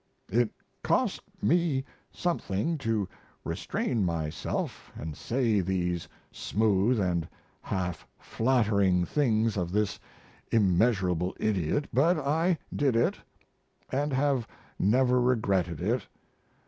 [0.31, 0.49] It
[0.81, 3.07] cost me something to
[3.45, 9.99] restrain myself and say these smooth & half flattering things of this
[10.51, 13.15] immeasurable idiot, but I did it,
[13.55, 14.47] & have
[14.79, 16.07] never regretted it.